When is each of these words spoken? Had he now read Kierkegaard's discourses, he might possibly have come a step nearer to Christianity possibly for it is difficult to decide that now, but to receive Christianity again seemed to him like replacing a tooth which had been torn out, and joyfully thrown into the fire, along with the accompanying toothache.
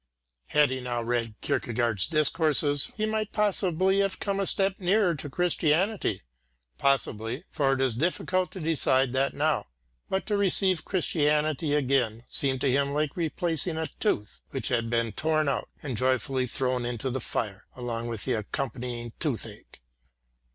Had 0.47 0.71
he 0.71 0.79
now 0.81 1.03
read 1.03 1.35
Kierkegaard's 1.41 2.07
discourses, 2.07 2.91
he 2.97 3.05
might 3.05 3.31
possibly 3.31 3.99
have 3.99 4.19
come 4.19 4.39
a 4.39 4.47
step 4.47 4.79
nearer 4.79 5.13
to 5.13 5.29
Christianity 5.29 6.23
possibly 6.79 7.43
for 7.51 7.73
it 7.73 7.81
is 7.81 7.93
difficult 7.93 8.49
to 8.53 8.59
decide 8.59 9.13
that 9.13 9.35
now, 9.35 9.67
but 10.09 10.25
to 10.25 10.35
receive 10.35 10.85
Christianity 10.85 11.75
again 11.75 12.23
seemed 12.27 12.61
to 12.61 12.71
him 12.71 12.93
like 12.93 13.15
replacing 13.15 13.77
a 13.77 13.89
tooth 13.99 14.41
which 14.49 14.69
had 14.69 14.89
been 14.89 15.11
torn 15.11 15.47
out, 15.47 15.69
and 15.83 15.95
joyfully 15.95 16.47
thrown 16.47 16.83
into 16.83 17.11
the 17.11 17.21
fire, 17.21 17.67
along 17.75 18.07
with 18.07 18.25
the 18.25 18.33
accompanying 18.33 19.13
toothache. 19.19 19.81